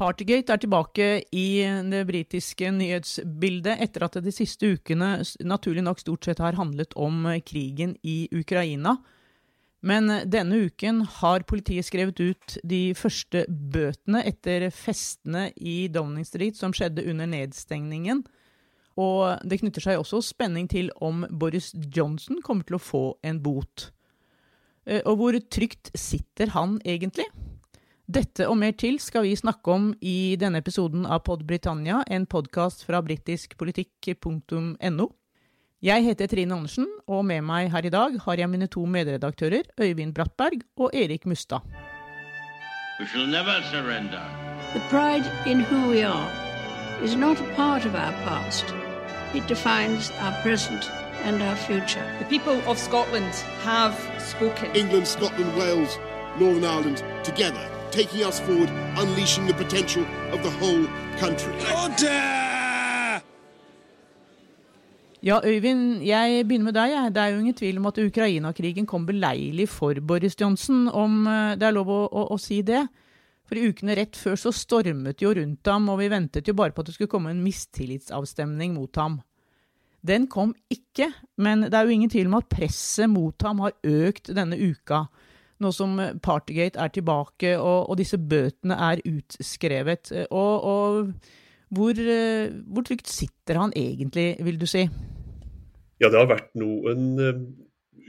Partygate 0.00 0.54
er 0.54 0.60
tilbake 0.62 1.06
i 1.36 1.60
det 1.92 2.06
britiske 2.08 2.70
nyhetsbildet 2.72 3.82
etter 3.84 4.06
at 4.06 4.14
det 4.16 4.30
de 4.30 4.32
siste 4.32 4.70
ukene 4.72 5.18
naturlig 5.44 5.82
nok 5.84 6.00
stort 6.00 6.24
sett 6.24 6.40
har 6.40 6.56
handlet 6.56 6.96
om 6.96 7.26
krigen 7.44 7.92
i 8.00 8.24
Ukraina. 8.32 8.94
Men 9.84 10.08
denne 10.24 10.62
uken 10.70 11.02
har 11.20 11.44
politiet 11.48 11.84
skrevet 11.84 12.20
ut 12.20 12.56
de 12.64 12.94
første 12.96 13.44
bøtene 13.48 14.24
etter 14.28 14.70
festene 14.72 15.50
i 15.56 15.84
Downing 15.92 16.24
Street 16.24 16.56
som 16.56 16.72
skjedde 16.72 17.04
under 17.04 17.28
nedstengningen. 17.28 18.24
Og 19.00 19.44
det 19.44 19.60
knytter 19.60 19.84
seg 19.84 20.00
også 20.00 20.22
spenning 20.24 20.68
til 20.68 20.88
om 21.04 21.26
Boris 21.28 21.74
Johnson 21.92 22.40
kommer 22.44 22.64
til 22.64 22.80
å 22.80 22.84
få 22.84 23.04
en 23.20 23.44
bot. 23.44 23.90
Eh, 24.88 25.04
og 25.04 25.20
hvor 25.20 25.40
trygt 25.52 25.92
sitter 25.92 26.56
han 26.56 26.80
egentlig? 26.88 27.28
Dette 28.10 28.42
og 28.50 28.56
mer 28.58 28.72
til 28.74 28.96
skal 28.98 29.22
vi 29.22 29.36
snakke 29.38 29.70
om 29.70 29.84
i 30.02 30.34
denne 30.40 30.58
episoden 30.64 31.04
av 31.06 31.20
Pod 31.28 31.44
Britannia, 31.46 32.00
en 32.10 32.26
podkast 32.26 32.82
fra 32.88 32.98
britiskpolitikk.no. 33.06 35.06
Jeg 35.80 36.04
heter 36.08 36.26
Trine 36.32 36.56
Andersen, 36.56 36.88
og 37.06 37.22
med 37.28 37.44
meg 37.46 37.70
her 37.70 37.86
i 37.86 37.92
dag 37.94 38.16
har 38.24 38.42
jeg 38.42 38.50
mine 38.50 38.66
to 38.66 38.82
medredaktører, 38.82 39.62
Øyvind 39.78 40.14
Brattberg 40.16 40.58
og 40.76 40.90
Erik 40.90 41.26
Mustad. 41.26 41.60
We 42.98 43.06
shall 43.06 43.30
never 43.30 43.62
surrender. 43.70 44.26
The 44.74 44.82
pride 44.90 45.30
in 45.46 45.60
who 45.60 45.90
we 45.92 46.02
are 46.02 46.30
is 47.04 47.14
not 47.14 47.38
a 47.38 47.54
part 47.54 47.86
of 47.86 47.94
our 47.94 48.12
past. 48.26 48.64
It 49.36 49.46
defines 49.46 50.10
our 50.18 50.34
present 50.42 50.90
and 51.22 51.40
our 51.42 51.56
future. 51.56 52.04
The 52.18 52.26
people 52.26 52.58
of 52.66 52.76
Scotland 52.76 53.34
have 53.62 53.94
spoken. 54.18 54.74
England, 54.74 55.06
Scotland, 55.06 55.56
Wales, 55.56 55.96
Northern 56.40 56.64
Ireland, 56.64 57.04
together, 57.24 57.79
taking 57.90 58.22
us 58.24 58.40
forward, 58.40 58.70
unleashing 58.96 59.46
the 59.46 59.54
potential 59.54 60.04
of 60.32 60.42
the 60.42 60.50
whole 60.60 60.86
country. 61.18 61.52
Order! 61.74 62.50
Ja, 65.22 65.40
Øyvind, 65.44 66.00
jeg 66.02 66.46
begynner 66.48 66.64
med 66.64 66.74
deg. 66.78 67.14
Det 67.14 67.20
er 67.20 67.34
jo 67.34 67.40
ingen 67.42 67.54
tvil 67.54 67.78
om 67.78 67.86
at 67.90 67.98
Ukraina-krigen 68.00 68.86
kom 68.88 69.04
beleilig 69.06 69.68
for 69.68 69.94
Boris 70.00 70.36
Johnson, 70.40 70.88
om 70.88 71.26
eh, 71.26 71.56
det 71.60 71.66
er 71.68 71.74
lov 71.76 71.90
å, 71.92 71.98
å, 72.08 72.22
å 72.32 72.38
si 72.40 72.62
det. 72.64 72.86
For 73.44 73.58
i 73.58 73.66
ukene 73.68 73.98
rett 73.98 74.16
før 74.16 74.38
så 74.40 74.52
stormet 74.54 75.20
jo 75.20 75.34
rundt 75.36 75.68
ham, 75.68 75.90
og 75.92 75.98
vi 76.00 76.08
ventet 76.08 76.48
jo 76.48 76.54
bare 76.56 76.72
på 76.72 76.80
at 76.80 76.88
det 76.88 76.94
skulle 76.96 77.12
komme 77.12 77.34
en 77.34 77.42
mistillitsavstemning 77.44 78.78
mot 78.78 78.96
ham. 78.96 79.18
Den 80.00 80.24
kom 80.32 80.54
ikke, 80.72 81.10
men 81.36 81.66
det 81.66 81.76
er 81.76 81.84
jo 81.84 81.98
ingen 81.98 82.12
tvil 82.12 82.30
om 82.30 82.38
at 82.38 82.48
presset 82.48 83.10
mot 83.12 83.36
ham 83.44 83.60
har 83.66 83.76
økt 83.84 84.32
denne 84.32 84.56
uka, 84.56 85.04
nå 85.60 85.72
som 85.76 85.96
Partygate 86.24 86.80
er 86.80 86.92
tilbake 86.94 87.54
og, 87.58 87.90
og 87.90 88.00
disse 88.00 88.18
bøtene 88.18 88.76
er 88.90 89.02
utskrevet. 89.08 90.12
Og, 90.30 90.68
og 90.74 91.72
hvor, 91.76 92.02
hvor 92.66 92.86
trygt 92.86 93.10
sitter 93.12 93.60
han 93.60 93.74
egentlig, 93.78 94.34
vil 94.44 94.60
du 94.60 94.66
si? 94.70 94.86
Ja, 96.00 96.08
det 96.08 96.16
har 96.16 96.30
vært 96.30 96.54
noen 96.58 97.18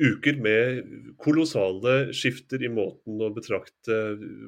uker 0.01 0.37
med 0.41 0.81
kolossale 1.21 2.11
skifter 2.15 2.63
i 2.63 2.69
måten 2.71 3.21
å 3.21 3.29
betrakte 3.33 3.97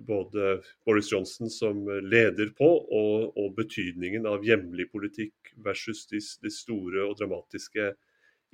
både 0.07 0.57
Boris 0.85 1.11
Johnson 1.11 1.51
som 1.51 1.83
leder 2.07 2.53
på, 2.57 2.69
og, 2.69 3.33
og 3.37 3.53
betydningen 3.57 4.27
av 4.29 4.45
hjemlig 4.47 4.89
politikk 4.93 5.53
versus 5.65 6.05
de, 6.11 6.21
de, 6.43 6.53
store 6.53 7.05
og 7.05 7.17
dramatiske 7.19 7.91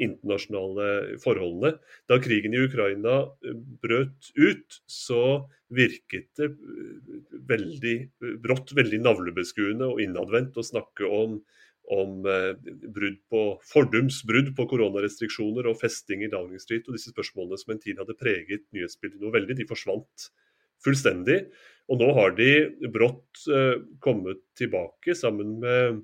internasjonale 0.01 1.19
forholdene. 1.23 1.75
Da 2.09 2.19
krigen 2.23 2.55
i 2.55 2.63
Ukraina 2.65 3.21
brøt 3.83 4.31
ut, 4.39 4.81
så 4.89 5.23
virket 5.69 6.31
det 6.39 6.49
veldig 7.49 7.95
brått 8.41 8.73
veldig 8.77 9.03
navlebeskuende 9.05 9.91
og 9.91 10.01
innadvendt 10.03 10.57
å 10.57 10.65
snakke 10.65 11.09
om 11.09 11.39
om 11.89 12.25
eh, 12.29 12.53
brudd 12.93 13.17
på 13.31 13.39
fordums 13.65 14.21
brudd 14.29 14.51
på 14.57 14.65
koronarestriksjoner 14.69 15.65
og 15.69 15.79
festing 15.81 16.21
i 16.21 16.29
Downing 16.29 16.61
Street. 16.61 16.85
Og 16.87 16.93
disse 16.95 17.13
spørsmålene 17.13 17.57
som 17.57 17.73
en 17.73 17.81
tid 17.81 17.97
hadde 18.01 18.17
preget 18.19 18.67
nyhetsbildet 18.75 19.21
noe 19.23 19.33
veldig, 19.33 19.57
de 19.57 19.67
forsvant 19.69 20.29
fullstendig. 20.85 21.39
Og 21.89 22.01
nå 22.01 22.11
har 22.17 22.35
de 22.37 22.51
brått 22.93 23.43
eh, 23.49 23.81
kommet 24.05 24.43
tilbake 24.59 25.17
sammen 25.17 25.57
med 25.63 26.03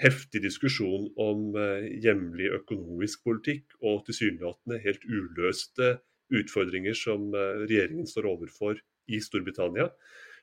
heftig 0.00 0.42
diskusjon 0.44 1.08
om 1.20 1.56
eh, 1.58 1.88
hjemlig 2.04 2.50
økonomisk 2.60 3.24
politikk 3.26 3.76
og 3.82 4.04
tilsynelatende 4.08 4.82
helt 4.84 5.06
uløste 5.08 5.96
utfordringer 6.34 6.96
som 6.98 7.28
regjeringen 7.36 8.08
står 8.10 8.26
overfor 8.32 8.80
i 9.14 9.20
Storbritannia. 9.22 9.84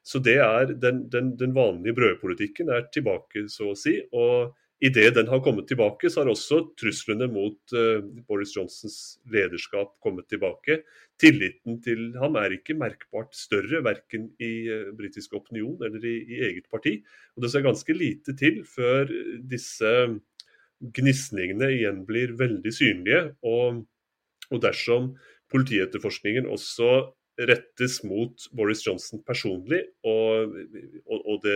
Så 0.04 0.22
det 0.24 0.38
er 0.44 0.72
den, 0.72 1.06
den, 1.12 1.34
den 1.40 1.52
vanlige 1.56 1.96
brødpolitikken 1.98 2.72
er 2.72 2.86
tilbake, 2.94 3.50
så 3.52 3.74
å 3.74 3.76
si. 3.76 3.98
og 4.16 4.54
Idet 4.84 5.14
den 5.16 5.30
har 5.32 5.40
kommet 5.40 5.70
tilbake, 5.70 6.10
så 6.12 6.22
har 6.22 6.30
også 6.34 6.58
truslene 6.80 7.30
mot 7.32 7.76
uh, 7.78 8.04
Boris 8.28 8.52
Johnsons 8.56 8.98
lederskap 9.32 9.94
kommet 10.04 10.28
tilbake. 10.28 10.82
Tilliten 11.22 11.78
til 11.86 12.10
ham 12.20 12.36
er 12.42 12.58
ikke 12.58 12.76
merkbart 12.76 13.32
større, 13.38 13.80
verken 13.86 14.28
i 14.44 14.52
uh, 14.68 14.90
britisk 14.98 15.38
opinion 15.40 15.78
eller 15.88 16.04
i, 16.04 16.18
i, 16.28 16.42
eget 16.50 16.68
parti. 16.72 16.98
Og 17.38 17.46
Det 17.46 17.54
ser 17.54 17.64
ganske 17.64 17.96
lite 17.96 18.36
til 18.36 18.60
før 18.68 19.08
disse 19.54 19.94
gnisningene 20.84 21.72
igjen 21.78 22.04
blir 22.10 22.36
veldig 22.40 22.76
synlige. 22.76 23.24
Og, 23.48 23.86
og 24.52 24.64
dersom 24.68 25.14
politietterforskningen 25.54 26.50
også 26.52 27.14
rettes 27.42 28.04
mot 28.06 28.46
Boris 28.54 28.84
Johnson 28.86 29.22
personlig, 29.26 29.82
og, 30.06 30.54
og, 31.10 31.20
og 31.26 31.40
det 31.46 31.56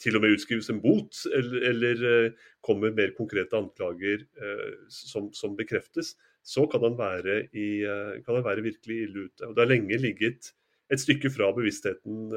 til 0.00 0.16
og 0.16 0.24
med 0.24 0.36
utskrives 0.36 0.70
en 0.72 0.80
bot, 0.80 1.18
eller, 1.36 1.66
eller 1.70 2.04
uh, 2.04 2.46
kommer 2.64 2.94
mer 2.96 3.12
konkrete 3.18 3.56
anklager 3.58 4.24
uh, 4.40 4.86
som, 4.88 5.28
som, 5.36 5.56
bekreftes, 5.58 6.14
så 6.46 6.64
kan 6.72 6.84
han, 6.86 6.96
være 6.96 7.42
i, 7.52 7.84
uh, 7.84 8.16
kan 8.24 8.38
han 8.38 8.46
være 8.46 8.64
virkelig 8.64 9.02
ille 9.04 9.26
ute. 9.28 9.44
Og 9.44 9.54
Det 9.54 9.64
har 9.64 9.72
lenge 9.74 10.00
ligget 10.00 10.52
et 10.92 11.02
stykke 11.02 11.32
fra 11.34 11.50
bevisstheten 11.50 12.28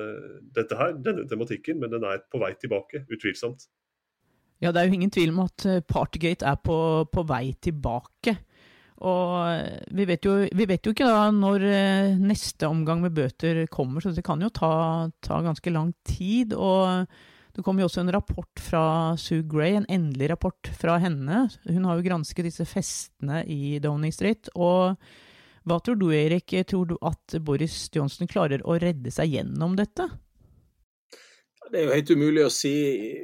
dette 0.55 0.75
her, 0.75 0.95
denne 1.05 1.27
tematikken, 1.29 1.77
men 1.79 1.91
den 1.93 2.03
er 2.03 2.23
på 2.33 2.39
vei 2.41 2.55
tilbake, 2.57 3.03
utvilsomt. 3.13 3.67
Ja, 4.59 4.73
Det 4.73 4.81
er 4.81 4.89
jo 4.89 4.97
ingen 4.97 5.13
tvil 5.13 5.29
om 5.29 5.43
at 5.45 5.67
Partygate 5.87 6.47
er 6.49 6.57
på, 6.57 7.05
på 7.13 7.23
vei 7.29 7.53
tilbake. 7.61 8.33
Og 9.07 9.95
vi 9.95 10.05
vet, 10.09 10.25
jo, 10.27 10.35
vi 10.43 10.67
vet 10.67 10.85
jo, 10.85 10.91
ikke 10.95 11.07
da 11.07 11.29
når 11.31 11.65
eh, 11.69 12.19
neste 12.19 12.67
omgang 12.67 13.03
med 13.05 13.15
bøter 13.15 13.63
kommer, 13.71 14.03
så 14.03 14.11
det 14.15 14.25
kan 14.27 14.41
jo 14.43 14.51
ta, 14.51 14.71
ta 15.23 15.39
ganske 15.45 15.71
lang 15.71 15.93
tid. 16.07 16.55
Og 16.57 17.07
det 17.55 17.63
kom 17.65 17.79
jo 17.79 17.87
også 17.87 18.03
en 18.03 18.13
rapport 18.13 18.61
fra 18.63 18.83
Sue 19.19 19.45
Gray, 19.47 19.77
en 19.79 19.87
endelig 19.91 20.31
rapport 20.33 20.71
fra 20.79 20.99
henne. 21.01 21.45
Hun 21.67 21.87
har 21.87 21.99
jo 21.99 22.07
gransket 22.09 22.49
disse 22.49 22.67
festene 22.67 23.41
i 23.47 23.79
Downing 23.83 24.15
Street. 24.15 24.51
Og 24.59 24.99
hva 25.67 25.79
tror 25.83 25.99
du, 25.99 26.09
Erik? 26.15 26.53
Tror 26.67 26.89
du 26.89 26.97
at 27.05 27.39
Boris 27.45 27.87
Johnson 27.95 28.29
klarer 28.31 28.63
å 28.67 28.77
redde 28.81 29.13
seg 29.15 29.35
gjennom 29.37 29.79
dette? 29.79 30.07
Det 31.69 31.77
er 31.77 31.85
jo 31.85 31.93
helt 31.93 32.11
umulig 32.17 32.41
å 32.47 32.49
si 32.49 32.71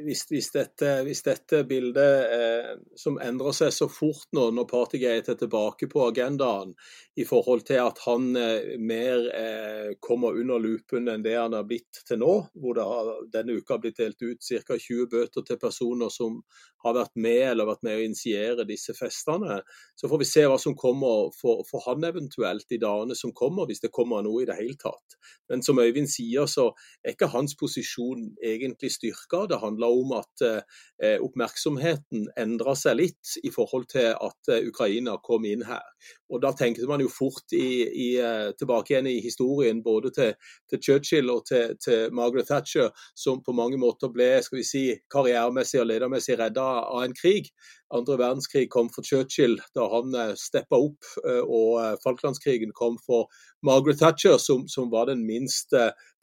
hvis, 0.05 0.21
hvis, 0.29 0.51
dette, 0.53 0.89
hvis 1.07 1.23
dette, 1.25 1.63
bildet 1.65 2.33
eh, 2.35 2.67
som 2.99 3.17
endrer 3.23 3.55
seg 3.57 3.71
så 3.73 3.87
fort 3.89 4.27
nå 4.37 4.43
når 4.53 4.67
Partygate 4.69 5.33
er 5.33 5.39
tilbake 5.39 5.89
på 5.89 6.03
agendaen, 6.05 6.75
i 7.17 7.25
forhold 7.25 7.63
til 7.65 7.81
at 7.81 8.01
han 8.05 8.27
eh, 8.37 8.75
mer 8.77 9.25
eh, 9.33 9.95
kommer 10.03 10.37
under 10.37 10.61
lupen 10.61 11.09
enn 11.09 11.25
det 11.25 11.33
han 11.39 11.57
har 11.57 11.65
blitt 11.65 12.03
til 12.05 12.21
nå, 12.21 12.35
hvor 12.53 12.77
det 12.77 12.85
har 12.85 13.11
denne 13.33 13.57
uka 13.57 13.79
blitt 13.81 13.97
delt 14.03 14.21
ut 14.21 14.45
ca. 14.45 14.77
20 14.77 15.09
bøter 15.09 15.47
til 15.47 15.59
personer 15.61 16.13
som 16.13 16.37
har 16.85 16.97
vært 16.99 17.15
med 17.17 17.41
eller 17.49 17.69
vært 17.71 17.85
med 17.87 17.97
å 17.97 18.05
initiere 18.05 18.67
disse 18.69 18.93
festene. 18.93 19.57
Så 19.97 20.09
får 20.11 20.21
vi 20.21 20.29
se 20.29 20.45
hva 20.45 20.59
som 20.61 20.77
kommer 20.77 21.31
for, 21.33 21.63
for 21.65 21.81
han 21.87 22.05
eventuelt 22.05 22.69
i 22.69 22.81
dagene 22.81 23.17
som 23.17 23.33
kommer, 23.33 23.65
hvis 23.65 23.81
det 23.81 23.93
kommer 23.95 24.21
noe 24.25 24.43
i 24.43 24.49
det 24.49 24.59
hele 24.59 24.77
tatt. 24.77 25.17
Men 25.49 25.65
som 25.65 25.81
Øyvind 25.81 26.11
sier, 26.11 26.45
så 26.51 26.69
er 27.01 27.15
ikke 27.15 27.31
hans 27.33 27.57
posisjon 27.57 28.34
egentlig 28.43 28.91
styrka. 28.95 29.45
Det 29.49 29.59
handler 29.61 29.99
om 30.01 30.13
at 30.19 30.45
eh, 30.45 31.17
oppmerksomheten 31.23 32.27
endra 32.39 32.75
seg 32.79 32.99
litt 33.01 33.35
i 33.43 33.51
forhold 33.53 33.89
til 33.93 34.13
at 34.13 34.51
eh, 34.51 34.67
Ukraina 34.69 35.17
kom 35.23 35.47
inn 35.49 35.65
her. 35.67 35.85
Og 36.29 36.41
Da 36.41 36.51
tenkte 36.57 36.87
man 36.89 37.01
jo 37.03 37.09
fort 37.11 37.53
i, 37.53 37.85
i, 37.85 38.07
eh, 38.17 38.51
tilbake 38.57 38.93
igjen 38.93 39.09
i 39.11 39.19
historien 39.21 39.81
både 39.85 40.11
til, 40.15 40.33
til 40.69 40.81
Churchill 40.81 41.29
og 41.29 41.45
til, 41.45 41.75
til, 41.77 42.13
Margaret 42.13 42.49
Thatcher, 42.49 42.89
som 43.15 43.43
på 43.45 43.53
mange 43.53 43.77
måter 43.77 44.09
ble 44.13 44.31
skal 44.43 44.59
vi 44.61 44.65
si, 44.65 44.83
karrieremessig 45.13 45.83
og 45.83 45.89
ledermessig 45.91 46.39
redda 46.39 46.65
av 46.81 47.03
en 47.05 47.13
krig. 47.13 47.51
Andre 47.93 48.17
verdenskrig 48.17 48.65
kom 48.73 48.89
for 48.89 49.05
Churchill 49.05 49.59
da 49.77 49.85
han 49.93 50.17
eh, 50.17 50.33
steppa 50.39 50.81
opp, 50.81 51.13
eh, 51.27 51.43
og 51.45 52.01
Falklandskrigen 52.03 52.73
kom 52.73 52.97
for 53.05 53.29
Margaret 53.65 54.01
Thatcher, 54.01 54.39
som, 54.41 54.65
som 54.71 54.89
var 54.91 55.11
den 55.11 55.25
minst 55.25 55.73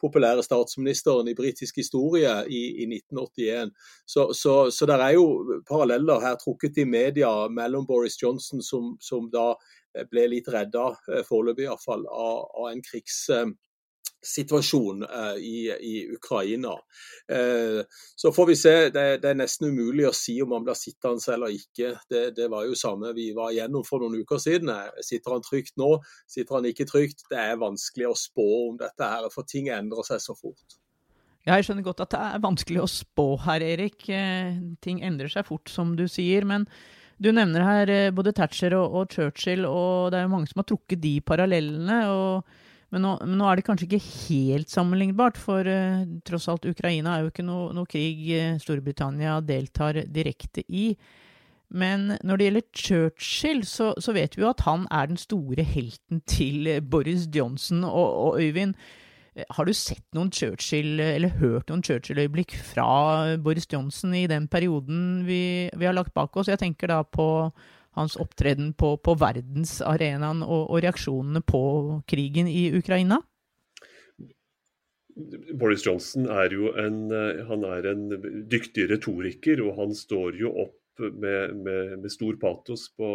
populære 0.02 0.43
statsministeren 0.43 1.28
i 1.31 1.34
britisk 1.38 1.78
historie 1.78 2.31
i, 2.50 2.62
i 2.82 2.87
1981. 2.90 3.70
Så, 4.06 4.32
så, 4.34 4.54
så 4.75 4.87
det 4.90 4.99
er 4.99 5.14
jo 5.14 5.60
paralleller 5.69 6.22
her 6.22 6.38
trukket 6.40 6.81
i 6.82 6.87
media 6.88 7.31
mellom 7.50 7.87
Boris 7.87 8.19
Johnson, 8.22 8.62
som, 8.62 8.96
som 9.00 9.31
da 9.32 9.52
ble 10.10 10.28
litt 10.30 10.48
redda, 10.52 10.90
foreløpig 11.28 11.66
iallfall, 11.68 12.06
av, 12.08 12.46
av 12.62 12.70
en 12.72 12.82
krigs 12.84 13.26
situasjon 14.22 15.02
uh, 15.02 15.36
i, 15.36 15.70
i, 15.80 16.14
Ukraina. 16.14 16.72
Uh, 17.32 17.82
så 18.16 18.32
får 18.32 18.46
vi 18.46 18.56
se. 18.56 18.74
Det, 18.94 19.04
det, 19.22 19.30
er 19.30 19.40
nesten 19.40 19.72
umulig 19.72 20.06
å 20.08 20.14
si 20.16 20.36
om 20.42 20.54
han 20.54 20.66
blir 20.66 20.78
sittende 20.78 21.34
eller 21.34 21.56
ikke. 21.56 21.94
Det, 22.10 22.22
det, 22.36 22.48
var 22.52 22.66
jo 22.68 22.78
samme 22.78 23.12
vi 23.16 23.32
var 23.36 23.52
igjennom 23.52 23.84
for 23.86 24.02
noen 24.02 24.22
uker 24.22 24.42
siden. 24.42 24.70
Sitter 25.02 25.36
han 25.36 25.44
trygt 25.46 25.74
nå? 25.80 25.96
Sitter 26.30 26.58
han 26.58 26.70
ikke 26.70 26.88
trygt? 26.88 27.26
Det 27.30 27.40
er 27.40 27.60
vanskelig 27.60 28.12
å 28.12 28.18
spå 28.18 28.48
om 28.68 28.78
dette 28.80 29.10
her, 29.14 29.28
for 29.34 29.48
ting 29.48 29.72
endrer 29.74 30.06
seg 30.06 30.22
så 30.22 30.38
fort. 30.38 30.78
Jeg 31.42 31.66
skjønner 31.66 31.82
godt 31.82 32.04
at 32.04 32.12
det 32.14 32.18
er 32.22 32.42
vanskelig 32.42 32.82
å 32.84 32.90
spå 32.90 33.24
her, 33.48 33.64
Erik. 33.66 34.04
Eh, 34.14 34.60
ting 34.84 35.00
endrer 35.02 35.32
seg 35.32 35.48
fort, 35.48 35.66
som 35.72 35.96
du 35.98 36.04
sier. 36.06 36.46
Men 36.46 36.68
du 37.22 37.30
nevner 37.32 37.64
her 37.64 37.94
både 38.14 38.34
Thatcher 38.36 38.74
og, 38.78 38.98
og 38.98 39.14
Churchill, 39.14 39.64
og 39.69 40.12
det 40.12 40.20
er 40.20 40.26
jo 40.26 40.34
mange 40.34 40.50
som 40.50 40.60
har 40.62 40.69
trukket 40.69 41.02
de 41.02 41.16
parallellene. 41.24 42.02
og 42.10 42.60
men 42.92 43.06
nå, 43.06 43.14
men 43.24 43.38
nå, 43.40 43.48
er 43.48 43.56
det 43.56 43.64
kanskje 43.64 43.86
ikke 43.88 44.04
helt 44.04 44.69
sammenlignbart, 44.69 45.38
for 45.40 45.64
uh, 45.64 46.04
tross 46.28 46.48
alt 46.52 46.69
Ukraina 46.69 47.14
er 47.14 47.24
jo 47.24 47.32
ikke 47.32 47.46
noe, 47.46 47.70
noe 47.72 47.88
krig 47.88 48.26
uh, 48.36 48.58
Storbritannia 48.60 49.38
deltar 49.48 50.02
direkte 50.12 50.64
i. 50.69 50.90
Men 51.72 52.19
når 52.20 52.36
det 52.36 52.46
gjelder 52.46 52.66
Churchill, 52.76 53.62
så, 53.64 53.94
så, 53.96 54.12
vet 54.12 54.36
vi 54.36 54.44
jo 54.44 54.50
at 54.50 54.66
han 54.66 54.84
er 54.92 55.08
den 55.08 55.20
store 55.20 55.64
helten 55.64 56.20
til 56.28 56.68
Boris 56.84 57.25
Johnson. 57.32 57.80
Og, 57.88 58.10
og 58.26 58.42
Øyvind, 58.44 58.76
har 59.32 59.64
du 59.64 59.73
sett 59.73 60.05
noen 60.17 60.31
Churchill, 60.34 61.00
eller 61.00 61.32
hørt 61.40 61.70
noen 61.73 61.84
Churchill-øyeblikk 61.84 62.52
fra 62.73 63.37
Boris 63.40 63.69
Johnson 63.70 64.12
i 64.17 64.26
den 64.29 64.49
perioden 64.52 65.23
vi, 65.29 65.70
vi 65.73 65.88
har 65.88 65.96
lagt 65.96 66.12
bak 66.14 66.37
oss? 66.37 66.50
Jeg 66.52 66.61
tenker 66.61 66.93
da 66.93 67.00
på 67.06 67.26
hans 67.96 68.17
opptreden 68.20 68.73
på, 68.76 68.94
på 69.00 69.14
verdensarenaen 69.20 70.44
og, 70.44 70.67
og 70.69 70.82
reaksjonene 70.84 71.43
på 71.44 71.62
krigen 72.08 72.49
i 72.49 72.70
Ukraina? 72.76 73.23
Boris 75.61 75.85
Johnson 75.85 76.28
er 76.32 76.55
jo 76.56 76.73
en, 76.81 77.02
eh, 77.12 77.50
er 77.76 77.88
en 77.90 78.06
dyktig 78.49 78.88
retoriker, 78.90 79.61
og 79.64 79.76
han 79.81 79.93
står 79.96 80.38
jo 80.40 80.52
opp 80.64 80.78
med, 81.02 81.56
med, 81.56 81.99
med, 82.00 82.11
stor 82.12 82.37
patos 82.40 82.88
på 82.96 83.11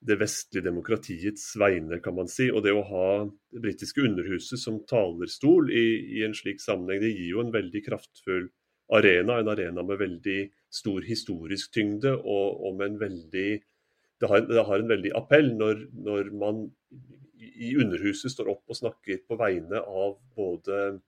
det 0.00 0.16
vestlige 0.20 0.64
demokratiets 0.64 1.44
vegne, 1.60 2.00
kan 2.00 2.16
man 2.16 2.28
si. 2.30 2.48
Og 2.52 2.64
det 2.64 2.72
å 2.72 2.86
ha 2.88 3.08
det 3.52 3.62
britiske 3.64 4.04
underhuset 4.06 4.60
som 4.60 4.80
talerstol 4.88 5.68
i, 5.72 5.86
i, 6.18 6.22
en 6.24 6.36
slik 6.36 6.62
sammenheng, 6.62 7.02
det 7.04 7.12
gir 7.12 7.34
jo 7.34 7.44
en 7.44 7.52
veldig 7.54 7.82
kraftfull 7.88 8.48
arena. 8.96 9.38
En 9.38 9.52
arena 9.52 9.84
med 9.86 10.00
veldig 10.00 10.38
stor 10.72 11.04
historisk 11.04 11.74
tyngde, 11.76 12.14
og, 12.16 12.64
og 12.64 12.78
med 12.78 12.94
en 12.94 13.02
veldig 13.04 13.50
det 14.20 14.28
har, 14.28 14.42
det 14.44 14.64
har, 14.68 14.82
en 14.82 14.90
veldig 14.90 15.10
appell 15.16 15.46
når, 15.56 15.86
når, 15.96 16.26
man 16.36 16.66
i 17.40 17.70
Underhuset 17.80 18.32
står 18.34 18.50
opp 18.52 18.68
og 18.68 18.76
snakker 18.76 19.22
på 19.24 19.38
vegne 19.40 19.80
av 19.80 20.18
både 20.36 20.98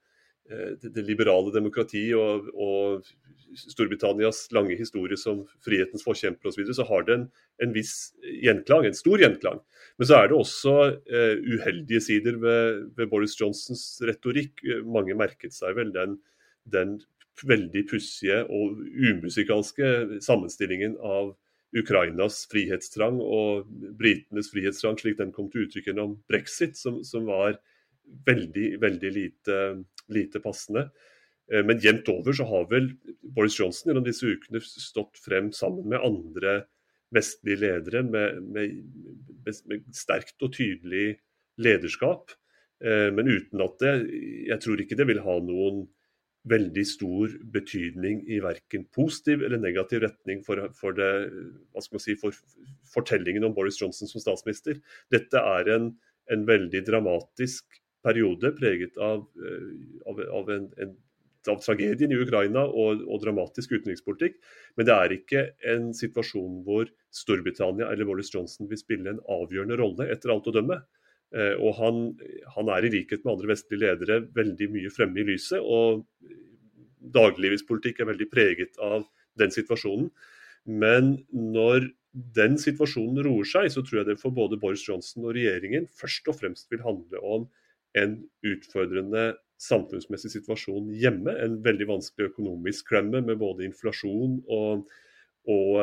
det 0.49 1.05
liberale 1.07 1.53
demokrati 1.55 2.09
og, 2.19 2.49
og, 2.55 3.13
Storbritannias 3.53 4.47
lange 4.57 4.73
historie 4.79 5.17
som 5.21 5.43
frihetens 5.61 6.05
forkjemper 6.07 6.49
osv., 6.49 6.55
så, 6.55 6.61
videre, 6.63 6.77
så 6.79 6.87
har 6.89 7.03
det 7.05 7.15
en, 7.19 7.25
en, 7.67 7.75
viss 7.75 7.95
gjenklang, 8.41 8.87
en 8.89 8.97
stor 8.97 9.21
gjenklang. 9.21 9.59
Men 10.01 10.09
så 10.09 10.17
er 10.17 10.31
det 10.31 10.39
også 10.39 10.77
eh, 10.89 11.35
uheldige 11.53 12.01
sider 12.01 12.39
ved, 12.41 12.79
ved, 12.97 13.11
Boris 13.11 13.37
Johnsons 13.37 13.85
retorikk. 14.09 14.65
Mange 14.89 15.17
merket 15.21 15.53
seg 15.53 15.77
vel 15.77 15.93
den, 15.93 16.17
den 16.65 16.97
veldig 17.45 17.85
pussige 17.91 18.41
og 18.49 18.81
umusikalske 18.81 20.23
sammenstillingen 20.25 20.97
av 21.05 21.35
Ukrainas 21.77 22.43
frihetstrang 22.53 23.21
og 23.21 23.69
britenes 24.01 24.51
frihetstrang, 24.53 24.99
slik 25.01 25.21
den 25.21 25.33
kom 25.33 25.49
til 25.53 25.67
uttrykk 25.67 25.89
gjennom 25.89 26.19
brexit, 26.29 26.77
som, 26.77 27.01
som 27.05 27.29
var 27.29 27.57
veldig, 28.27 28.67
veldig 28.83 29.13
lite, 29.15 29.59
lite, 30.15 30.43
passende. 30.45 30.89
Eh, 31.53 31.65
men 31.67 31.81
jevnt 31.83 32.09
over 32.13 32.37
så 32.37 32.47
har 32.49 32.69
vel 32.71 32.93
Boris 33.23 33.59
Johnson 33.61 33.91
gjennom 33.91 34.07
disse 34.07 34.29
ukene 34.29 34.63
stått 34.65 35.21
frem 35.23 35.51
sammen 35.57 35.89
med 35.93 36.05
andre 36.05 36.63
vestlige 37.13 37.61
ledere 37.61 38.03
med, 38.07 38.39
med, 38.55 38.79
med 39.69 39.89
sterkt 39.97 40.41
og 40.45 40.55
tydelig 40.57 41.19
lederskap. 41.61 42.33
Eh, 42.85 43.11
men 43.15 43.29
uten 43.29 43.65
at 43.65 43.83
det 43.83 43.97
Jeg 44.49 44.61
tror 44.65 44.81
ikke 44.81 44.99
det 44.99 45.09
vil 45.11 45.25
ha 45.25 45.41
noen 45.43 45.85
veldig 46.51 46.83
stor 46.89 47.35
betydning 47.55 48.25
i 48.27 48.41
verken 48.43 48.83
positiv 48.95 49.45
eller 49.47 49.61
negativ 49.63 50.03
retning 50.03 50.41
for, 50.43 50.65
for, 50.75 50.97
det, 50.97 51.31
si, 52.03 52.17
for 52.19 52.35
fortellingen 52.91 53.47
om 53.47 53.55
Boris 53.55 53.79
Johnson 53.79 54.11
som 54.11 54.25
statsminister. 54.25 54.81
Dette 55.15 55.39
er 55.39 55.71
en, 55.77 55.93
en 56.35 56.47
veldig 56.49 56.83
dramatisk 56.89 57.79
periode 58.05 58.53
preget 58.59 58.99
av, 58.99 59.25
eh, 59.39 59.73
av, 60.11 60.21
av, 60.41 60.51
en, 60.51 60.69
en, 60.83 60.95
av 61.51 61.61
tragedien 61.63 62.13
i 62.13 62.19
Ukraina 62.23 62.65
og, 62.67 63.05
og, 63.07 63.21
dramatisk 63.23 63.77
utenrikspolitikk. 63.77 64.39
Men 64.77 64.89
det 64.89 64.97
er 64.97 65.17
ikke 65.17 65.45
en 65.75 65.93
situasjon 65.97 66.63
hvor 66.67 66.91
Storbritannia 67.15 67.91
eller 67.93 68.09
Boris 68.09 68.33
Johnson 68.35 68.71
vil 68.71 68.81
spille 68.81 69.15
en 69.15 69.23
avgjørende 69.31 69.79
rolle, 69.81 70.11
etter 70.13 70.35
alt 70.35 70.51
å 70.51 70.57
dømme. 70.57 70.83
Eh, 71.33 71.55
og 71.57 71.79
han, 71.79 72.05
han, 72.57 72.75
er 72.75 72.87
i 72.87 72.93
likhet 72.93 73.25
med 73.25 73.37
andre 73.37 73.55
vestlige 73.55 73.87
ledere 73.87 74.21
veldig 74.37 74.71
mye 74.75 74.93
fremme 74.93 75.23
i 75.23 75.29
lyset. 75.33 75.63
Og 75.63 76.07
dagliglivets 77.13 77.67
politikk 77.69 78.03
er 78.03 78.13
veldig 78.13 78.31
preget 78.33 78.79
av 78.83 79.07
den 79.41 79.53
situasjonen. 79.55 80.11
Men 80.69 81.17
når 81.33 81.89
den 82.13 82.59
situasjonen 82.61 83.23
roer 83.25 83.49
seg, 83.49 83.71
så 83.73 83.83
tror 83.83 84.03
jeg 84.03 84.11
det 84.11 84.21
for 84.21 84.35
både 84.37 84.59
Boris 84.61 84.85
Johnson 84.85 85.25
og 85.25 85.37
regjeringen 85.37 85.89
først 85.97 86.29
og 86.29 86.37
fremst 86.39 86.69
vil 86.73 86.85
handle 86.85 87.23
om 87.25 87.47
en 87.99 88.17
utfordrende 88.47 89.33
samfunnsmessig 89.63 90.33
situasjon 90.33 90.91
hjemme. 90.99 91.35
En 91.45 91.61
veldig 91.65 91.89
vanskelig 91.91 92.33
økonomisk 92.33 92.91
klemme 92.91 93.23
med 93.25 93.39
både 93.41 93.67
inflasjon 93.69 94.41
og, 94.51 94.89
og, 95.51 95.77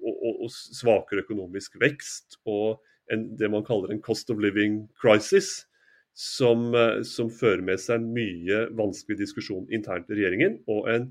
og, 0.00 0.30
og 0.32 0.48
svakere 0.52 1.24
økonomisk 1.26 1.76
vekst. 1.82 2.40
og 2.46 2.80
en, 3.12 3.26
det 3.36 3.50
man 3.50 3.64
kaller 3.66 3.92
en 3.92 4.02
cost 4.02 4.30
of 4.30 4.40
living 4.40 4.86
crisis. 5.00 5.66
Som, 6.12 6.74
eh, 6.76 7.00
som, 7.08 7.30
fører 7.32 7.62
med 7.64 7.80
seg 7.80 8.02
mye 8.04 8.66
vanskelig 8.76 9.16
diskusjon 9.22 9.64
internt 9.72 10.10
i 10.12 10.18
regjeringen. 10.18 10.58
Og 10.68 10.90
en 10.92 11.06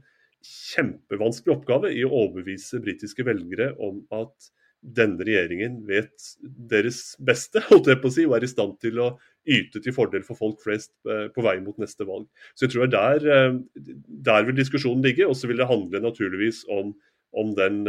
kjempevanskelig 0.45 1.55
oppgave 1.55 1.89
i 1.95 2.03
å 2.05 2.11
overbevise 2.13 2.81
britiske 2.83 3.25
velgere 3.25 3.71
om 3.81 4.03
at 4.13 4.51
denne 4.81 5.21
regjeringen 5.21 5.81
vet 5.85 6.31
deres 6.41 7.13
beste, 7.21 7.61
holdt 7.69 7.91
jeg 7.91 8.01
på 8.01 8.09
å 8.09 8.15
si, 8.15 8.25
og 8.25 8.35
er 8.37 8.47
i 8.47 8.49
stand 8.49 8.79
til 8.81 8.99
å 9.03 9.11
yte 9.49 9.81
til 9.81 9.93
fordel 9.95 10.25
for 10.25 10.37
folk 10.37 10.59
flest 10.61 10.91
eh, 11.09 11.27
på 11.33 11.45
vei 11.45 11.55
mot 11.61 11.77
neste 11.81 12.05
valg. 12.07 12.27
Så 12.53 12.65
jeg 12.65 12.73
tror 12.73 12.89
det 12.89 12.99
er 12.99 13.23
der, 13.23 13.29
eh, 13.37 13.93
der 14.27 14.45
vil 14.47 14.57
diskusjonen 14.57 15.05
ligge. 15.05 15.27
Og 15.29 15.37
så 15.37 15.49
vil 15.49 15.61
det 15.61 15.69
handle 15.69 16.03
naturligvis 16.03 16.63
om, 16.73 16.93
om 17.37 17.53
den 17.55 17.85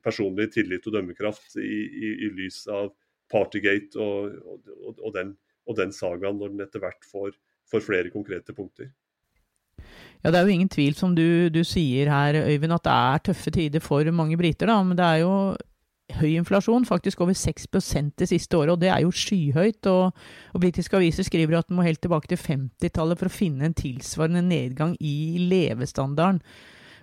personlige 0.00 0.54
tillit 0.56 0.86
og 0.88 0.96
dømmekraft 0.96 1.58
i, 1.60 1.76
i, 1.84 2.12
i 2.26 2.32
lys 2.38 2.64
av 2.72 2.90
Partygate 3.30 3.98
og, 4.00 4.32
og, 4.42 4.96
og, 4.96 5.12
den, 5.14 5.34
og, 5.68 5.76
den, 5.78 5.92
sagaen, 5.94 6.40
når 6.40 6.54
den 6.54 6.64
etter 6.64 6.82
hvert 6.82 7.04
får, 7.06 7.36
får, 7.70 7.84
flere 7.86 8.10
konkrete 8.10 8.54
punkter. 8.56 8.90
Ja, 10.20 10.32
Det 10.32 10.36
er 10.40 10.48
jo 10.48 10.54
ingen 10.56 10.72
tvil, 10.72 10.96
som 10.98 11.14
du, 11.14 11.48
du 11.52 11.62
sier 11.64 12.10
her, 12.10 12.40
Øyvind, 12.42 12.74
at 12.74 12.88
det 12.88 12.96
er 12.96 13.22
tøffe 13.30 13.52
tider 13.54 13.84
for 13.84 14.10
mange 14.12 14.36
briter. 14.40 14.66
da, 14.66 14.80
Men 14.82 14.98
det 14.98 15.06
er 15.06 15.22
jo 15.22 15.34
høy 16.18 16.34
inflasjon, 16.40 16.86
faktisk 16.88 17.22
over 17.24 17.36
6% 17.36 18.16
det 18.18 18.28
siste 18.30 18.58
året, 18.58 18.74
og 18.74 18.82
det 18.82 18.90
er 18.92 19.04
jo 19.04 19.12
skyhøyt. 19.14 19.86
Og, 19.90 20.16
og 20.54 20.62
britiske 20.62 20.98
aviser 20.98 21.26
skriver 21.26 21.60
at 21.60 21.70
den 21.70 21.78
må 21.78 21.86
helt 21.86 22.02
tilbake 22.02 22.30
til 22.32 22.40
50-tallet 22.40 23.20
for 23.20 23.30
å 23.30 23.34
finne 23.34 23.68
en 23.68 23.76
tilsvarende 23.76 24.44
nedgang 24.46 24.96
i 25.00 25.38
levestandarden. 25.50 26.42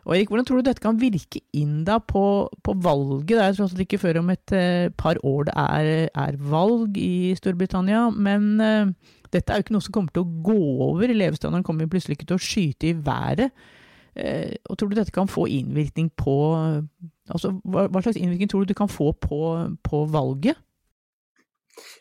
Og 0.08 0.16
Erik, 0.16 0.30
Hvordan 0.32 0.46
tror 0.48 0.62
du 0.62 0.68
dette 0.70 0.84
kan 0.84 1.00
virke 1.02 1.42
inn 1.58 1.82
da 1.88 1.98
på, 2.00 2.48
på 2.64 2.76
valget? 2.80 3.34
Det 3.34 3.42
er 3.44 3.56
tross 3.58 3.74
alt 3.76 3.84
ikke 3.84 4.00
før 4.00 4.22
om 4.22 4.30
et 4.32 4.54
uh, 4.56 4.88
par 4.96 5.20
år 5.28 5.50
det 5.50 5.56
er, 5.60 5.90
er, 6.08 6.38
valg 6.40 6.96
i 7.02 7.34
Storbritannia. 7.36 8.06
Men 8.16 8.54
uh, 8.64 8.94
dette 9.36 9.52
er 9.52 9.60
jo 9.60 9.66
ikke 9.66 9.76
noe 9.76 9.84
som 9.84 9.98
kommer 9.98 10.16
til 10.16 10.24
å 10.24 10.46
gå 10.48 10.62
over. 10.88 11.12
Levestandarden 11.12 11.68
kommer 11.68 11.92
plutselig 11.92 12.16
ikke 12.16 12.30
til 12.32 12.40
å 12.40 12.46
skyte 12.48 12.88
i 12.88 12.96
været. 12.96 13.52
Uh, 14.18 14.54
og 14.66 14.78
Tror 14.78 14.90
du 14.90 14.98
dette 14.98 15.14
kan 15.14 15.30
få 15.30 15.46
innvirkning 15.46 16.10
på 16.18 16.38
altså, 17.30 17.52
hva, 17.64 17.86
hva, 17.86 18.02
slags 18.02 18.18
innvirkning 18.18 18.50
tror 18.50 18.66
du 18.66 18.72
det 18.72 18.80
kan 18.80 18.90
få 18.90 19.12
på, 19.22 19.42
på 19.84 20.06
valget? 20.12 20.58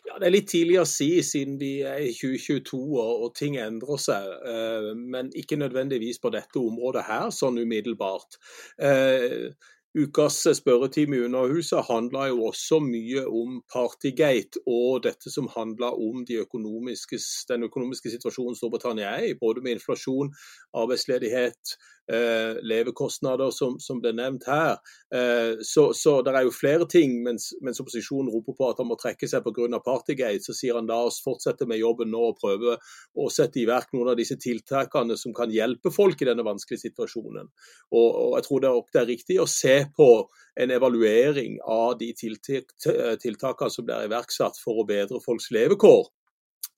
Ja, 0.07 0.17
Det 0.19 0.27
er 0.27 0.33
litt 0.33 0.49
tidlig 0.51 0.79
å 0.81 0.89
si 0.89 1.09
siden 1.25 1.57
vi 1.61 1.71
er 1.85 2.01
i 2.07 2.11
2022 2.15 2.81
og, 2.97 3.23
og 3.27 3.33
ting 3.37 3.57
endrer 3.61 4.01
seg. 4.01 4.27
Eh, 4.51 4.91
men 4.97 5.31
ikke 5.37 5.59
nødvendigvis 5.59 6.21
på 6.23 6.33
dette 6.33 6.61
området 6.61 7.05
her, 7.07 7.27
sånn 7.35 7.59
umiddelbart. 7.61 8.39
Eh, 8.81 9.51
ukas 9.97 10.39
spørretime 10.59 11.17
i 11.17 11.25
Underhuset 11.25 11.85
handla 11.87 12.27
jo 12.31 12.47
også 12.49 12.79
mye 12.85 13.23
om 13.25 13.59
Partygate 13.73 14.61
og 14.69 15.03
dette 15.05 15.33
som 15.33 15.49
handla 15.53 15.91
om 15.93 16.25
de 16.27 16.41
økonomiske, 16.43 17.19
den 17.51 17.67
økonomiske 17.69 18.13
situasjonen 18.13 18.57
Storbritannia 18.57 19.13
er 19.17 19.29
i, 19.31 19.37
både 19.37 19.63
med 19.65 19.77
inflasjon, 19.77 20.33
arbeidsledighet, 20.77 21.77
eh, 22.13 22.57
levekostnader, 22.63 23.51
som, 23.51 23.77
som, 23.79 23.99
ble 24.01 24.13
nevnt 24.15 24.47
her. 24.47 24.77
Eh, 25.13 25.59
så, 25.65 25.89
så 25.97 26.17
det 26.25 26.33
er 26.33 26.47
jo 26.47 26.55
flere 26.55 26.87
ting. 26.89 27.19
Mens, 27.25 27.49
mens 27.63 27.81
opposisjonen 27.83 28.31
roper 28.33 28.57
på 28.57 28.71
at 28.71 28.81
han 28.81 28.89
må 28.89 28.97
trekke 28.99 29.29
seg 29.29 29.45
pga. 29.45 29.81
Partygate, 29.83 30.43
så 30.43 30.55
sier 30.55 30.77
han 30.79 30.89
la 30.89 30.99
oss 31.07 31.19
fortsette 31.23 31.67
med 31.69 31.81
jobben 31.81 32.11
nå 32.13 32.23
og 32.31 32.41
prøve 32.41 32.77
å 33.17 33.29
sette 33.33 33.61
i 33.61 33.67
verk 33.69 33.93
noen 33.95 34.11
av 34.13 34.19
disse 34.19 34.37
tiltakene 34.41 35.17
som 35.19 35.35
kan 35.35 35.51
hjelpe 35.53 35.91
folk 35.93 36.21
i 36.21 36.29
denne 36.29 36.45
vanskelige 36.47 36.87
situasjonen. 36.87 37.49
Og, 37.93 38.07
og 38.07 38.35
jeg 38.37 38.47
tror 38.47 38.63
det 38.63 38.71
er, 38.71 38.83
det 38.93 39.01
er 39.01 39.09
riktig 39.13 39.39
å 39.41 39.49
se 39.49 39.77
på 39.97 40.11
en 40.57 40.73
evaluering 40.73 41.59
av 41.69 41.97
de 41.99 42.09
tiltakene 42.17 43.73
som 43.73 43.85
blir 43.85 44.07
iverksatt 44.07 44.57
for 44.61 44.81
å 44.81 44.87
bedre 44.89 45.21
folks 45.23 45.51
levekår 45.53 46.07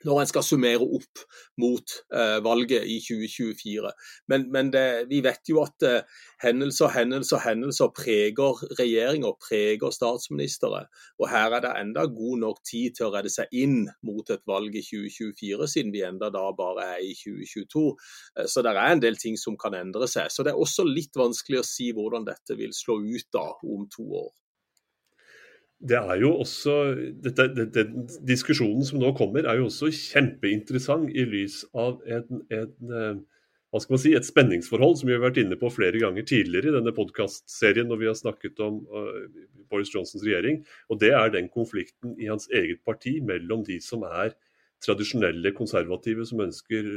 når 0.08 0.22
en 0.22 0.30
skal 0.30 0.46
summere 0.46 0.86
opp 0.86 1.24
mot 1.60 1.94
eh, 2.16 2.38
valget 2.44 2.88
i 2.88 3.00
2024. 3.04 3.92
Men, 4.32 4.46
men 4.54 4.72
det, 4.72 4.86
vi 5.10 5.20
vet 5.26 5.52
jo 5.52 5.60
at 5.66 5.86
eh, 5.88 6.22
hendelser, 6.44 6.92
hendelser, 6.96 7.42
hendelser 7.44 7.92
preger 7.96 8.64
regjeringer, 8.80 9.36
preger 9.44 9.92
statsministre. 9.96 10.86
Og 11.20 11.28
her 11.32 11.58
er 11.58 11.66
det 11.66 11.76
enda 11.82 12.08
god 12.16 12.44
nok 12.46 12.64
tid 12.68 12.96
til 12.96 13.10
å 13.10 13.14
redde 13.16 13.34
seg 13.34 13.52
inn 13.52 13.82
mot 14.08 14.32
et 14.32 14.46
valg 14.48 14.76
i 14.80 14.86
2024, 14.86 15.68
siden 15.68 15.94
vi 15.96 16.06
enda 16.08 16.32
da 16.34 16.48
bare 16.56 16.94
er 16.96 17.04
i 17.04 17.14
2022. 17.20 17.86
Eh, 18.40 18.48
så 18.48 18.64
det 18.64 18.76
er 18.76 18.84
en 18.86 19.04
del 19.04 19.20
ting 19.20 19.40
som 19.40 19.60
kan 19.60 19.76
endre 19.78 20.08
seg. 20.08 20.32
Så 20.32 20.48
det 20.48 20.56
er 20.56 20.64
også 20.64 20.88
litt 20.88 21.20
vanskelig 21.20 21.64
å 21.64 21.68
si 21.68 21.92
hvordan 21.96 22.28
dette 22.28 22.56
vil 22.60 22.72
slå 22.76 23.02
ut 23.04 23.34
da 23.36 23.50
om 23.68 23.90
to 23.92 24.08
år 24.24 24.30
det 25.80 25.96
er 25.96 26.20
jo 26.20 26.34
også 26.42 26.76
dette, 27.24 27.46
dette, 27.56 27.86
Diskusjonen 28.28 28.84
som 28.88 29.00
nå 29.00 29.14
kommer, 29.18 29.48
er 29.48 29.62
jo 29.62 29.70
også 29.70 29.92
kjempeinteressant 29.96 31.12
i 31.16 31.24
lys 31.28 31.62
av 31.72 32.02
en, 32.04 32.42
en, 32.52 32.74
eh, 32.92 33.22
hva 33.70 33.82
skal 33.84 33.96
man 33.96 34.02
si, 34.02 34.12
et 34.18 34.28
spenningsforhold 34.28 34.98
som 35.00 35.10
vi 35.10 35.16
har 35.16 35.24
vært 35.24 35.40
inne 35.40 35.56
på 35.60 35.70
flere 35.72 36.02
ganger 36.02 36.26
tidligere 36.28 36.72
i 36.72 36.76
denne 36.80 36.94
podkastserien 36.96 37.88
når 37.88 38.02
vi 38.02 38.10
har 38.10 38.18
snakket 38.18 38.60
om 38.66 38.80
uh, 38.90 39.20
Boris 39.70 39.92
Johnsons 39.94 40.26
regjering. 40.26 40.64
Og 40.90 40.98
det 41.04 41.12
er 41.14 41.30
den 41.36 41.52
konflikten 41.54 42.16
i 42.18 42.32
hans 42.32 42.50
eget 42.50 42.82
parti 42.88 43.20
mellom 43.22 43.62
de 43.68 43.78
som 43.86 44.08
er 44.10 44.34
tradisjonelle 44.82 45.54
konservative, 45.54 46.26
som 46.26 46.42
ønsker 46.48 46.90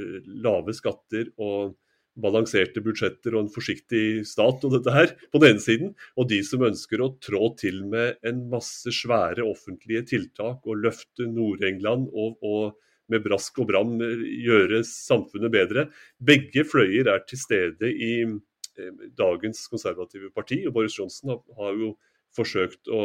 lave 0.43 0.73
skatter 0.79 1.29
og 1.37 1.77
balanserte 2.21 2.83
budsjetter 2.85 3.37
og 3.37 3.47
en 3.47 3.52
forsiktig 3.52 4.23
stat 4.28 4.64
og 4.66 4.75
dette 4.76 4.92
her, 4.95 5.14
på 5.33 5.40
den 5.40 5.54
ene 5.54 5.64
siden, 5.64 5.92
og 6.19 6.28
de 6.31 6.42
som 6.45 6.64
ønsker 6.66 7.00
å 7.00 7.12
trå 7.25 7.52
til 7.61 7.83
med 7.88 8.21
en 8.28 8.45
masse 8.52 8.92
svære 8.92 9.45
offentlige 9.47 10.04
tiltak 10.12 10.66
og 10.66 10.83
løfte 10.85 11.28
Nord-England 11.28 12.11
og, 12.12 12.38
og, 12.42 12.78
med 13.11 13.25
brask 13.25 13.59
og 13.61 13.66
bram 13.69 13.97
gjøre 14.00 14.78
samfunnet 14.88 15.52
bedre. 15.52 15.83
Begge 16.23 16.62
fløyer 16.64 17.11
er 17.12 17.25
til 17.28 17.40
stede 17.40 17.90
i 17.90 18.12
eh, 18.25 19.02
dagens 19.19 19.66
konservative 19.69 20.31
parti, 20.33 20.62
og 20.69 20.76
Boris 20.76 20.97
Johnson 20.97 21.35
har, 21.35 21.42
har 21.59 21.76
jo 21.81 21.90
forsøkt 22.33 22.88
å, 22.88 23.02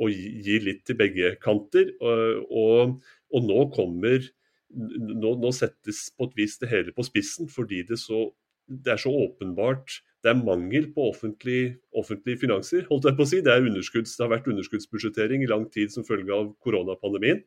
å 0.00 0.08
gi, 0.08 0.60
litt 0.64 0.84
til 0.88 0.96
begge 0.96 1.34
kanter. 1.42 1.90
Og, 2.00 2.94
og 3.34 3.50
nå 3.50 3.66
kommer 3.74 4.24
nå, 4.70 5.34
nå, 5.42 5.50
settes 5.54 6.06
på 6.16 6.28
et 6.28 6.36
vis 6.38 6.56
det 6.62 6.70
hele 6.70 6.94
på 6.94 7.04
spissen, 7.06 7.50
fordi 7.50 7.82
det 7.88 7.98
så 8.00 8.28
det 8.70 8.94
er 8.94 9.02
så 9.02 9.12
åpenbart 9.26 10.00
det 10.20 10.34
er 10.34 10.40
mangel 10.40 10.90
på 10.92 11.06
offentlige 11.08 11.78
offentlig 11.96 12.36
finanser. 12.42 12.84
holdt 12.90 13.08
jeg 13.08 13.16
på 13.16 13.24
å 13.24 13.30
si. 13.30 13.40
Det, 13.40 13.54
det, 13.56 14.04
har 14.20 14.32
vært 14.34 14.50
underskuddsbudsjettering 14.52 15.44
i 15.44 15.48
lang 15.48 15.64
tid 15.72 15.92
som 15.94 16.04
følge 16.04 16.34
av 16.36 16.50
koronapandemien. 16.60 17.40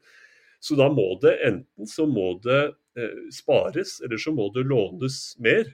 Så 0.63 0.77
da 0.79 0.87
må 0.89 1.05
det 1.21 1.35
enten 1.45 1.89
så 1.89 2.07
må 2.09 2.33
det 2.43 2.73
eh, 2.97 3.17
spares, 3.35 3.99
eller 4.01 4.21
så 4.21 4.33
må 4.33 4.47
det 4.55 4.65
lånes 4.65 5.19
mer. 5.43 5.69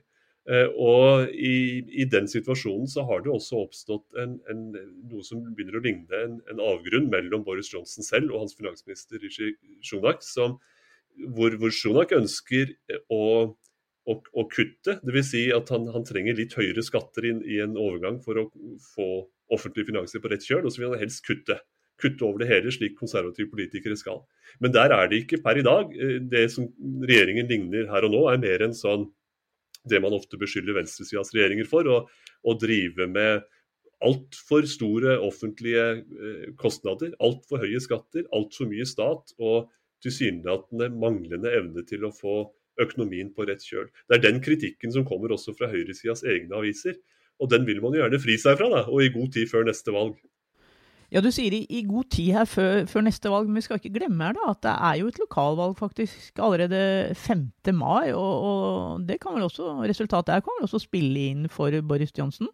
Eh, 0.50 0.68
og 0.76 1.30
i, 1.30 1.86
i, 1.94 2.08
den 2.10 2.28
situasjonen 2.28 2.90
så 2.90 3.06
har 3.08 3.22
det 3.24 3.32
også 3.32 3.64
oppstått 3.64 4.20
en, 4.20 4.40
en, 4.52 4.66
noe 5.12 5.24
som 5.24 5.44
begynner 5.46 5.78
å 5.78 5.84
ligne 5.86 6.24
en, 6.26 6.40
en, 6.50 6.64
avgrunn 6.72 7.08
mellom 7.14 7.46
Boris 7.46 7.70
Johnson 7.72 8.04
selv 8.04 8.34
og 8.34 8.44
hans 8.44 8.58
finansminister 8.58 9.22
Rishi 9.22 9.54
Shunak, 9.86 10.26
som, 10.26 10.58
hvor, 11.36 11.54
hvor 11.62 11.72
Shunak 11.76 12.16
ønsker 12.18 12.74
å 13.14 13.22
å, 14.10 14.16
å 14.18 14.46
kutte. 14.52 14.98
Dvs. 15.06 15.28
Si 15.32 15.44
at 15.56 15.70
han, 15.74 15.90
han, 15.94 16.06
trenger 16.08 16.38
litt 16.38 16.56
høyere 16.58 16.84
skatter 16.86 17.30
inn, 17.30 17.44
i 17.46 17.60
en 17.64 17.78
overgang 17.80 18.20
for 18.24 18.42
å 18.42 18.48
få 18.94 19.10
offentlige 19.54 19.90
finanser 19.92 20.24
på 20.24 20.32
rett 20.32 20.46
kjøl, 20.46 20.66
og 20.66 20.74
så 20.74 20.84
vil 20.84 20.94
han 20.94 21.04
helst 21.04 21.24
kutte. 21.26 21.60
Kutte 22.00 22.26
over 22.26 22.44
det 22.44 22.50
hele, 22.52 22.72
slik 22.72 22.96
konservative 23.00 23.52
politikere 23.52 23.98
skal. 24.00 24.22
Men 24.64 24.74
der 24.76 24.94
er 24.96 25.10
det 25.12 25.24
ikke 25.26 25.42
per 25.44 25.60
i 25.60 25.66
dag. 25.66 25.94
Eh, 25.94 26.18
det 26.32 26.48
som 26.54 26.70
regjeringen 27.04 27.50
ligner 27.50 27.90
her 27.92 28.08
og 28.08 28.16
nå, 28.16 28.26
er 28.32 28.42
mer 28.42 28.66
enn 28.68 28.78
sånn 28.78 29.10
det 29.90 30.02
man 30.04 30.14
ofte 30.16 30.38
beskylder 30.40 30.76
venstresidas 30.76 31.32
regjeringer 31.36 31.68
for, 31.70 31.88
å, 31.88 32.04
å 32.44 32.56
drive 32.60 33.08
med 33.10 33.46
altfor 34.06 34.68
store 34.70 35.18
offentlige 35.24 35.86
eh, 36.00 36.48
kostnader, 36.60 37.14
altfor 37.24 37.64
høye 37.64 37.82
skatter, 37.84 38.26
altfor 38.36 38.70
mye 38.72 38.88
stat 38.88 39.36
og 39.40 39.70
tilsynelatende 40.04 40.88
manglende 40.96 41.52
evne 41.52 41.84
til 41.88 42.06
å 42.08 42.14
få 42.16 42.38
økonomien 42.82 43.32
på 43.36 43.48
rett 43.50 43.64
kjøl. 43.66 43.88
Det 44.10 44.18
er 44.18 44.26
den 44.26 44.42
kritikken 44.44 44.94
som 44.96 45.08
kommer 45.08 45.36
også 45.36 45.56
fra 45.58 45.70
høyresidas 45.72 46.26
egne 46.28 46.58
aviser. 46.60 46.98
Og 47.40 47.52
den 47.52 47.66
vil 47.68 47.80
man 47.84 47.96
jo 47.96 48.04
gjerne 48.04 48.20
fri 48.20 48.36
seg 48.40 48.60
fra, 48.60 48.68
da, 48.72 48.84
og 48.92 49.04
i 49.04 49.14
god 49.14 49.32
tid 49.36 49.48
før 49.52 49.68
neste 49.68 49.96
valg. 49.96 50.18
Ja, 51.10 51.24
Du 51.26 51.32
sier 51.34 51.54
i, 51.56 51.64
i 51.74 51.82
god 51.88 52.06
tid 52.14 52.36
her 52.38 52.46
før, 52.46 52.84
før, 52.86 53.02
neste 53.08 53.32
valg, 53.34 53.48
men 53.50 53.58
vi 53.58 53.64
skal 53.66 53.80
ikke 53.80 53.96
glemme 53.96 54.28
her 54.28 54.36
da, 54.38 54.52
at 54.52 54.60
det 54.66 54.74
er 54.76 55.00
jo 55.00 55.08
et 55.10 55.18
lokalvalg 55.18 55.78
faktisk 55.80 56.42
allerede 56.46 57.16
5. 57.18 57.48
mai. 57.74 58.12
Og, 58.14 58.34
og 58.50 59.08
det 59.10 59.18
kan 59.24 59.34
vel 59.38 59.48
også, 59.48 59.72
resultatet 59.90 60.36
her 60.36 60.44
kan 60.46 60.60
vel 60.60 60.68
også 60.70 60.84
spille 60.84 61.24
inn 61.32 61.48
for 61.50 61.74
Boris 61.82 62.14
Johnson? 62.14 62.52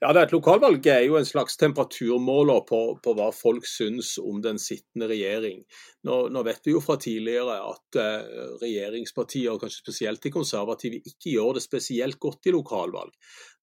Ja, 0.00 0.12
det 0.12 0.20
er 0.20 0.26
Et 0.28 0.34
lokalvalg 0.34 0.86
er 0.90 1.02
jo 1.06 1.16
en 1.18 1.26
slags 1.26 1.56
temperaturmåler 1.60 2.62
på, 2.68 2.80
på 3.02 3.14
hva 3.18 3.30
folk 3.34 3.66
syns 3.66 4.14
om 4.22 4.40
den 4.44 4.60
sittende 4.62 5.08
regjering. 5.10 5.64
Nå, 6.06 6.18
nå, 6.34 6.42
vet 6.46 6.62
vi 6.66 6.74
jo 6.74 6.82
fra 6.84 6.96
tidligere 7.00 7.56
at 7.72 7.98
eh, 8.00 8.36
regjeringspartier, 8.62 9.58
kanskje 9.60 9.82
spesielt 9.82 10.22
de 10.22 10.32
konservative, 10.34 11.00
ikke 11.02 11.34
gjør 11.34 11.58
det 11.58 11.64
spesielt 11.64 12.20
godt 12.22 12.50
i 12.50 12.54
lokalvalg. 12.54 13.14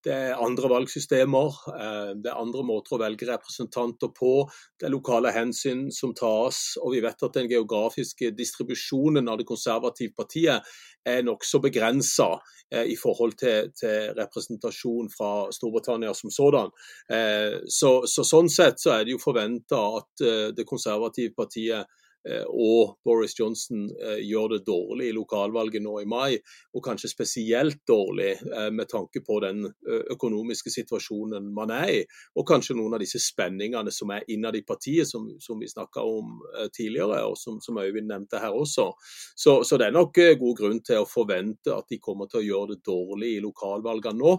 Det 0.06 0.14
er 0.14 0.40
andre 0.42 0.70
valgsystemer, 0.72 1.58
uh, 1.70 2.12
det 2.18 2.32
er 2.32 2.40
andre 2.42 2.64
måter 2.66 2.96
å 2.98 3.02
velge 3.02 3.28
representanter 3.30 4.10
på. 4.18 4.34
Det 4.80 4.88
er 4.88 4.94
lokale 4.94 5.34
hensyn 5.36 5.90
som 5.94 6.16
tas, 6.18 6.78
og 6.82 6.96
vi 6.96 7.04
vet 7.06 7.28
at 7.28 7.38
den 7.38 7.50
geografiske 7.52 8.32
distribusjonen 8.38 9.30
av 9.30 9.38
det 9.42 9.48
konservative 9.50 10.16
partiet 10.18 10.74
er 11.06 11.24
nokså 11.26 11.62
begrensa 11.64 12.28
eh, 12.70 12.92
i 12.94 12.98
forhold 13.00 13.34
til, 13.40 13.72
til, 13.78 14.12
representasjon 14.18 15.10
fra 15.10 15.32
Storbritannia 15.54 16.14
som 16.18 16.34
sådan. 16.34 16.70
Eh, 17.10 17.58
så, 17.66 18.04
så, 18.06 18.26
Sånn 18.28 18.52
sett 18.54 18.82
så 18.82 18.94
er 18.96 19.08
det 19.08 19.16
jo 19.16 19.24
forventa 19.24 19.82
at 19.98 20.26
eh, 20.26 20.52
det 20.54 20.68
konservative 20.70 21.34
partiet 21.38 21.82
Eh, 21.82 22.01
og 22.48 22.98
Boris 23.06 23.34
Johnson 23.40 23.88
eh, 23.90 24.20
gjør 24.28 24.56
det 24.56 24.60
dårlig 24.68 25.10
i 25.10 25.16
lokalvalget 25.16 25.82
nå 25.82 25.96
i 26.02 26.10
mai, 26.10 26.38
og 26.76 26.84
kanskje 26.86 27.10
spesielt 27.10 27.82
dårlig 27.90 28.36
eh, 28.38 28.70
med 28.74 28.90
tanke 28.92 29.24
på 29.26 29.40
den 29.44 29.66
økonomiske 30.14 30.72
situasjonen 30.74 31.48
man 31.56 31.74
er 31.74 31.90
i, 31.94 32.00
og 32.38 32.46
kanskje 32.48 32.76
noen 32.78 32.96
av 32.96 33.02
disse 33.02 33.20
spenningene 33.22 33.94
som 33.94 34.14
er 34.14 34.28
innad 34.32 34.58
i 34.60 34.64
partiet, 34.68 35.10
som, 35.10 35.28
som 35.42 35.60
vi 35.62 35.70
snakka 35.70 36.04
om 36.06 36.38
tidligere, 36.76 37.24
og 37.28 37.38
som, 37.40 37.60
som 37.64 37.80
Øyvind 37.82 38.10
nevnte 38.12 38.40
her 38.42 38.54
også. 38.56 38.92
Så, 39.36 39.58
så, 39.68 39.80
det 39.80 39.90
er 39.90 39.96
nok 39.96 40.20
god 40.40 40.58
grunn 40.58 40.82
til 40.86 41.02
å 41.02 41.10
forvente 41.10 41.74
at 41.74 41.90
de 41.90 42.00
kommer 42.04 42.30
til 42.30 42.42
å 42.42 42.46
gjøre 42.46 42.76
det 42.76 42.82
dårlig 42.88 43.36
i 43.36 43.44
lokalvalgene 43.44 44.22
nå. 44.22 44.36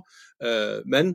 Men 0.93 1.15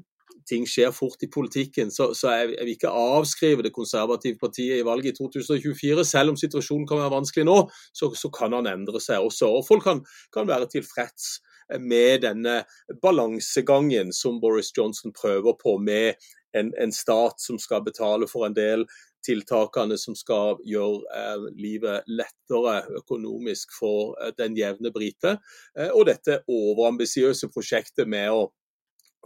ting 0.49 0.67
skjer 0.69 0.93
fort 0.95 1.23
i 1.23 1.29
politikken, 1.31 1.91
så, 1.93 2.09
så 2.17 2.31
jeg, 2.33 2.53
jeg, 2.55 2.65
vil 2.65 2.75
ikke 2.75 2.93
avskrive 2.93 3.65
det 3.65 3.73
konservative 3.75 4.39
partiet 4.41 4.79
i 4.79 4.85
valget 4.87 5.15
i 5.15 5.17
2024. 5.17 6.05
Selv 6.07 6.33
om 6.33 6.39
situasjonen 6.39 6.87
kan 6.89 7.01
være 7.01 7.15
vanskelig 7.17 7.47
nå, 7.47 7.57
så, 7.93 8.11
så 8.15 8.31
kan 8.33 8.55
han 8.57 8.69
endre 8.71 9.01
seg 9.03 9.23
også. 9.23 9.51
Og 9.59 9.67
folk 9.67 9.85
kan, 9.87 10.03
kan 10.35 10.49
være 10.49 10.69
tilfreds 10.77 11.37
med 11.83 12.23
denne 12.23 12.61
balansegangen 13.03 14.13
som 14.15 14.39
Boris 14.39 14.71
Johnson 14.77 15.11
prøver 15.15 15.57
på, 15.59 15.77
med 15.83 16.15
en, 16.55 16.71
en 16.79 16.93
stat 16.95 17.41
som 17.43 17.59
skal 17.59 17.83
betale 17.83 18.29
for 18.31 18.47
en 18.47 18.55
del 18.55 18.87
tiltakene 19.27 19.97
som 19.99 20.15
skal 20.17 20.59
gjøre 20.67 21.03
eh, 21.19 21.47
livet 21.59 22.07
lettere 22.07 22.79
økonomisk 23.01 23.73
for 23.75 24.15
eh, 24.21 24.33
den 24.37 24.57
jevne 24.57 24.91
brite. 24.95 25.37
Eh, 25.77 25.91
og 25.91 26.07
dette 26.09 26.41
overambisiøse 26.47 27.51
prosjektet 27.53 28.09
med 28.09 28.31
å 28.31 28.47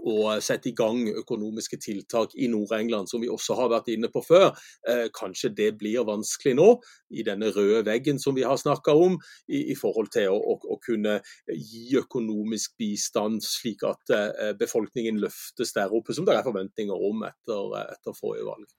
å 0.01 0.33
sette 0.41 0.71
i 0.71 0.75
gang 0.77 1.03
økonomiske 1.21 1.77
tiltak 1.81 2.33
i 2.35 2.47
Nord-England, 2.51 3.09
som 3.09 3.21
vi 3.21 3.29
også 3.31 3.57
har 3.59 3.69
vært 3.73 3.91
inne 3.93 4.09
på 4.11 4.23
før. 4.25 4.49
Eh, 4.89 5.07
kanskje 5.13 5.51
det 5.57 5.71
blir 5.79 6.05
vanskelig 6.07 6.55
nå, 6.57 6.69
i 7.13 7.25
denne 7.27 7.51
røde 7.53 7.83
veggen 7.87 8.19
som 8.21 8.35
vi 8.37 8.45
har 8.47 8.57
snakka 8.59 8.95
om, 8.97 9.17
i, 9.47 9.63
i, 9.73 9.77
forhold 9.77 10.11
til 10.13 10.31
å, 10.33 10.39
å, 10.39 10.57
å, 10.73 10.79
kunne 10.81 11.19
gi 11.47 11.97
økonomisk 11.99 12.77
bistand, 12.81 13.43
slik 13.45 13.85
at 13.87 14.15
eh, 14.15 14.53
befolkningen 14.59 15.21
løftes 15.21 15.75
der 15.77 15.93
oppe, 15.93 16.15
som 16.17 16.27
det 16.27 16.37
er 16.37 16.47
forventninger 16.47 17.07
om 17.11 17.25
etter, 17.27 17.77
etter 17.91 18.17
forrige 18.17 18.47
valg. 18.49 18.69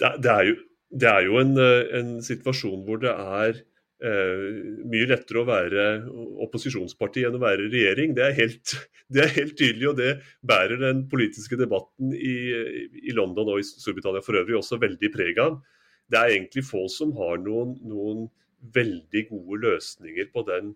Det, 0.00 0.14
det, 0.24 0.32
er 0.32 0.48
jo, 0.48 0.60
det 1.02 1.10
er 1.10 1.26
jo 1.26 1.40
en, 1.42 1.56
en, 2.00 2.14
situasjon 2.24 2.86
hvor 2.86 3.02
det 3.02 3.12
er 3.12 3.60
mye 4.00 5.08
lettere 5.10 5.42
å 5.42 5.48
være 5.48 5.86
opposisjonsparti 6.46 7.26
enn 7.28 7.36
å 7.36 7.42
være 7.42 7.68
regjering. 7.68 8.14
Det 8.16 8.24
er, 8.24 8.36
helt, 8.38 8.74
det 9.12 9.24
er 9.26 9.34
helt, 9.36 9.56
tydelig, 9.58 9.90
og 9.90 9.98
det 10.00 10.12
bærer 10.46 10.80
den 10.80 11.04
politiske 11.10 11.58
debatten 11.60 12.14
i, 12.16 12.36
i, 13.04 13.14
London 13.16 13.52
og 13.52 13.60
i 13.60 13.66
Storbritannia 13.66 14.24
for 14.24 14.40
øvrig 14.40 14.56
også 14.60 14.80
veldig 14.80 15.12
preg 15.14 15.40
av. 15.42 15.58
Det 16.10 16.18
er 16.18 16.34
egentlig 16.34 16.64
få 16.66 16.86
som 16.90 17.12
har 17.18 17.40
noen, 17.42 17.76
noen, 17.86 18.28
veldig 18.76 19.22
gode 19.30 19.56
løsninger 19.62 20.26
på 20.34 20.42
den 20.44 20.74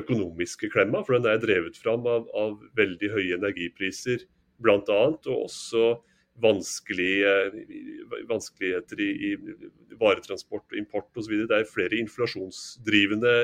økonomiske 0.00 0.70
klemma, 0.72 1.02
for 1.04 1.18
den 1.18 1.26
er 1.28 1.40
drevet 1.42 1.76
fram 1.76 2.06
av, 2.08 2.30
av 2.32 2.54
veldig 2.78 3.10
høye 3.12 3.36
energipriser 3.36 4.22
bl.a. 4.64 5.00
og 5.12 5.34
også 5.34 5.82
vanskeligheter 6.42 9.00
i, 9.00 9.10
i 9.28 9.30
varetransport 10.00 10.72
og 10.72 10.78
import 10.78 11.18
osv. 11.18 11.34
Det 11.48 11.56
er 11.56 11.70
flere 11.70 11.98
inflasjonsdrivende 12.00 13.34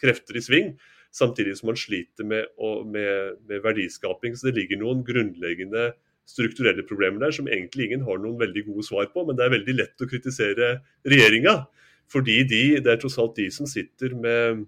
krefter 0.00 0.38
i 0.38 0.42
sving, 0.44 0.68
samtidig 1.14 1.56
som 1.58 1.66
man 1.72 1.80
sliter 1.80 2.24
med, 2.28 2.44
med, 2.92 3.12
med, 3.48 3.58
verdiskaping. 3.64 4.32
Så 4.36 4.42
det 4.48 4.58
ligger 4.60 4.76
noen 4.82 5.00
grunnleggende 5.06 5.84
strukturelle 6.28 6.84
problemer 6.84 7.20
der 7.24 7.32
som 7.32 7.48
egentlig 7.48 7.84
ingen 7.88 8.04
har 8.04 8.18
noen 8.20 8.40
veldig 8.40 8.62
gode 8.68 8.84
svar 8.90 9.06
på. 9.14 9.20
Men 9.24 9.36
det 9.38 9.44
er 9.46 9.56
veldig 9.56 9.74
lett 9.80 10.04
å 10.04 10.10
kritisere 10.10 10.66
regjeringa, 11.08 11.54
fordi 12.12 12.36
de, 12.48 12.62
det 12.84 12.90
er 12.92 13.00
tross 13.00 13.20
alt 13.20 13.36
de 13.40 13.48
som 13.52 13.66
sitter 13.68 14.10
med, 14.16 14.66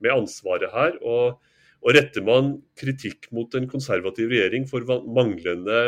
med 0.00 0.16
ansvaret 0.16 0.70
her. 0.72 0.92
og 1.00 1.40
og 1.82 1.96
retter 1.96 2.22
man 2.22 2.52
kritikk 2.78 3.26
mot 3.34 3.50
en 3.58 3.66
konservativ 3.70 4.30
regjering 4.30 4.68
for 4.70 4.86
manglende 4.86 5.78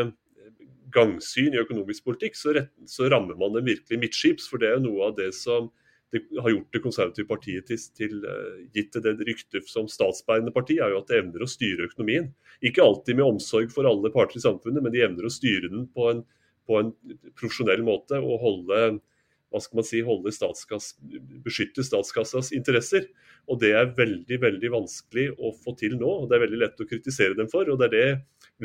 gangsyn 0.94 1.54
i 1.54 1.62
økonomisk 1.62 2.06
politikk, 2.06 2.36
så, 2.38 2.54
rett, 2.56 2.70
så 2.90 3.08
rammer 3.12 3.38
man 3.38 3.56
dem 3.56 3.66
virkelig 3.68 4.00
midtskips. 4.00 4.46
For 4.50 4.62
det 4.62 4.70
er 4.70 4.78
jo 4.78 4.86
noe 4.88 5.10
av 5.10 5.16
det 5.18 5.32
som 5.36 5.70
det 6.14 6.22
har 6.38 6.52
gjort 6.52 6.76
det 6.76 6.82
konservative 6.84 7.26
partiet 7.26 7.66
til, 7.66 7.80
til 7.98 8.20
uh, 8.22 8.60
gitt 8.76 8.94
det 9.02 9.16
ryktet 9.26 9.66
som 9.66 9.88
statsbærende 9.90 10.52
parti, 10.54 10.76
er 10.78 10.92
jo 10.92 11.00
at 11.00 11.10
det 11.10 11.18
evner 11.18 11.42
å 11.42 11.50
styre 11.50 11.88
økonomien. 11.88 12.28
Ikke 12.62 12.84
alltid 12.84 13.18
med 13.18 13.26
omsorg 13.26 13.72
for 13.74 13.88
alle 13.90 14.12
parter 14.14 14.38
i 14.38 14.44
samfunnet, 14.44 14.84
men 14.84 14.94
de 14.94 15.02
evner 15.02 15.26
å 15.26 15.32
styre 15.32 15.72
den 15.72 15.88
på 15.90 16.06
en, 16.12 16.22
på 16.70 16.78
en 16.78 16.92
profesjonell 17.34 17.82
måte 17.86 18.20
og 18.22 18.38
holde 18.44 18.84
hva 19.54 19.60
skal 19.62 19.78
man 19.78 19.86
si, 19.86 20.00
holde 20.02 20.32
statskass, 20.34 20.96
beskytte 21.44 21.84
statskassas 21.86 22.50
interesser. 22.56 23.06
Og 23.46 23.60
Det 23.62 23.70
er 23.78 23.92
veldig 23.94 24.40
veldig 24.42 24.70
vanskelig 24.72 25.28
å 25.38 25.52
få 25.54 25.76
til 25.78 25.94
nå. 26.00 26.08
og 26.24 26.28
Det 26.28 26.36
er 26.36 26.46
veldig 26.48 26.62
lett 26.64 26.82
å 26.82 26.88
kritisere 26.90 27.38
dem 27.38 27.50
for. 27.52 27.70
og 27.70 27.78
Det 27.78 27.86
er 27.86 27.94
det 27.94 28.08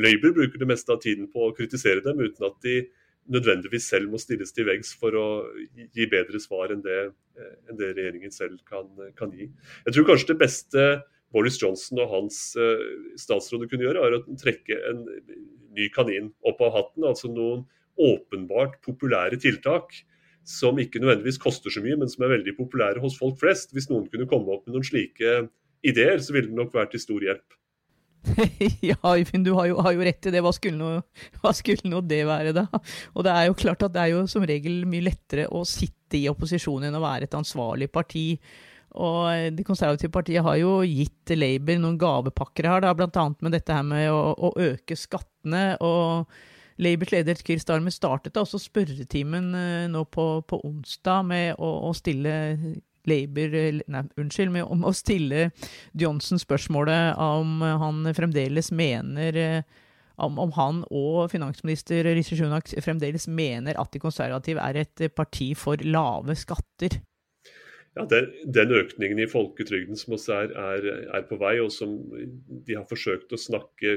Labour 0.02 0.34
bruker 0.34 0.58
det 0.58 0.66
meste 0.70 0.90
av 0.90 0.98
tiden 1.02 1.30
på 1.30 1.46
å 1.46 1.54
kritisere 1.54 2.02
dem, 2.02 2.18
uten 2.18 2.46
at 2.46 2.58
de 2.66 2.80
nødvendigvis 3.30 3.86
selv 3.86 4.10
må 4.10 4.18
stilles 4.18 4.50
til 4.54 4.66
veggs 4.66 4.92
for 4.98 5.14
å 5.14 5.26
gi 5.94 6.06
bedre 6.10 6.40
svar 6.42 6.74
enn 6.74 6.82
det, 6.82 6.98
enn 7.68 7.78
det 7.78 7.92
regjeringen 7.94 8.34
selv 8.34 8.58
kan, 8.66 8.88
kan, 9.18 9.30
gi. 9.36 9.50
Jeg 9.86 9.94
tror 9.94 10.08
kanskje 10.08 10.32
det 10.32 10.40
beste 10.40 10.86
Boris 11.30 11.60
Johnson 11.62 12.00
og 12.02 12.10
hans 12.10 12.40
uh, 12.58 12.80
statsråder 13.20 13.70
kunne 13.70 13.86
gjøre, 13.86 14.02
er 14.02 14.18
å 14.18 14.38
trekke 14.40 14.80
en 14.90 15.04
ny 15.76 15.86
kanin 15.94 16.32
opp 16.42 16.62
av 16.66 16.74
hatten. 16.74 17.06
Altså 17.06 17.30
noen 17.30 17.68
åpenbart 18.00 18.80
populære 18.86 19.38
tiltak 19.42 19.94
som 20.50 20.78
ikke 20.82 21.00
nødvendigvis 21.02 21.40
koster 21.42 21.72
så 21.72 21.82
mye, 21.84 21.98
men 22.00 22.10
som 22.10 22.26
er 22.26 22.34
veldig 22.34 22.56
populære 22.58 23.02
hos 23.02 23.18
folk 23.20 23.38
flest. 23.40 23.74
Hvis 23.76 23.88
noen 23.90 24.08
kunne 24.10 24.28
komme 24.30 24.56
opp 24.56 24.66
med 24.66 24.76
noen 24.76 24.86
slike 24.86 25.46
ideer, 25.86 26.20
så 26.22 26.34
ville 26.34 26.50
det 26.50 26.58
nok 26.58 26.74
vært 26.74 26.94
til 26.94 27.02
stor 27.02 27.24
hjelp. 27.24 27.56
ja, 28.90 28.98
Øyvind, 29.00 29.46
du 29.46 29.54
har 29.56 29.70
jo, 29.70 29.78
har 29.80 29.94
jo, 29.96 30.02
rett 30.04 30.28
i 30.28 30.32
det. 30.34 30.42
Hva 30.44 30.52
skulle, 30.52 30.76
noe, 30.76 31.04
hva 31.40 31.54
skulle 31.56 31.88
nå 31.88 32.02
det 32.04 32.20
være, 32.28 32.52
da? 32.56 32.66
Og 33.14 33.24
det 33.24 33.32
er 33.36 33.46
jo 33.48 33.56
klart 33.62 33.86
at 33.86 33.94
det 33.94 34.02
er 34.02 34.12
jo 34.12 34.26
som 34.30 34.44
regel 34.46 34.82
mye 34.88 35.06
lettere 35.08 35.46
å 35.48 35.62
sitte 35.68 36.18
i 36.18 36.26
opposisjon 36.30 36.84
enn 36.88 36.98
å 36.98 37.04
være 37.04 37.28
et 37.28 37.38
ansvarlig 37.38 37.90
parti. 37.92 38.26
Og 39.00 39.56
Det 39.56 39.64
konservative 39.66 40.12
partiet 40.12 40.44
har 40.44 40.58
jo 40.58 40.80
gitt 40.82 41.32
Labour 41.38 41.78
noen 41.78 41.98
gavepakker 42.00 42.66
her, 42.68 42.88
bl.a. 42.98 43.26
med 43.40 43.54
dette 43.54 43.74
her 43.76 43.86
med 43.86 44.10
å, 44.10 44.22
å 44.34 44.54
øke 44.58 44.98
skattene. 44.98 45.76
og 45.80 46.26
Labours 46.80 47.12
leder 47.12 47.40
Keir 47.44 47.60
Starmer 47.60 47.92
startet 47.94 48.38
også 48.40 48.60
spørretimen 48.62 49.50
eh, 49.56 49.88
nå 49.92 50.04
på, 50.08 50.26
på 50.48 50.60
onsdag 50.66 51.26
med 51.28 51.60
å, 51.60 51.70
å 51.88 51.92
stille 51.96 52.32
Labour 53.08 53.54
Nei, 53.90 54.02
unnskyld, 54.20 54.52
med 54.52 54.66
å 54.68 54.92
stille 54.96 55.50
Johnson 55.96 56.40
spørsmålet 56.40 57.16
om 57.20 57.62
han 57.62 58.10
fremdeles 58.16 58.72
mener 58.76 59.38
eh, 59.40 59.78
om, 60.20 60.36
om 60.40 60.52
han 60.56 60.82
og 60.92 61.30
finansminister 61.32 62.04
Rishi 62.12 62.36
Sunak 62.38 62.72
fremdeles 62.84 63.28
mener 63.28 63.78
at 63.80 63.92
de 63.94 64.02
konservative 64.02 64.60
er 64.60 64.82
et 64.82 65.06
parti 65.16 65.52
for 65.56 65.80
lave 65.84 66.36
skatter. 66.36 67.00
Ja, 67.98 68.04
den, 68.06 68.70
økningen 68.78 69.18
i 69.18 69.26
folketrygden 69.26 69.98
som 69.98 70.14
også 70.14 70.36
er, 70.36 70.52
er, 70.54 70.84
er, 71.10 71.24
på 71.26 71.40
vei, 71.40 71.56
og 71.58 71.72
som 71.74 71.96
de 72.14 72.76
har 72.78 72.86
forsøkt 72.86 73.34
å 73.34 73.40
snakke 73.40 73.96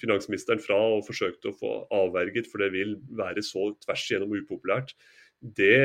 finansministeren 0.00 0.62
fra 0.64 0.78
og 0.94 1.04
forsøkt 1.04 1.44
å 1.44 1.52
få 1.58 1.72
avverget, 1.92 2.48
for 2.48 2.64
det 2.64 2.70
vil 2.72 2.96
være 3.18 3.44
så 3.44 3.66
tvers 3.84 4.06
igjennom 4.08 4.32
upopulært. 4.38 4.94
Det, 5.38 5.76